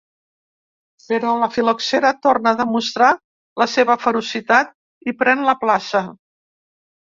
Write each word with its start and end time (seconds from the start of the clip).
Però 1.09 1.33
la 1.43 1.49
fil·loxera 1.57 2.11
torna 2.27 2.55
a 2.55 2.59
demostrar 2.63 3.11
la 3.65 3.69
seva 3.77 3.99
ferocitat 4.07 4.75
i 5.11 5.19
pren 5.23 5.49
la 5.53 5.59
plaça. 5.65 6.07